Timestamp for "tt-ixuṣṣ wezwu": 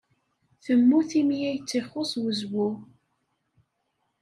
1.59-2.69